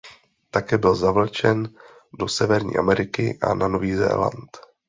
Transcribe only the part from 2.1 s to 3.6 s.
do Severní Ameriky a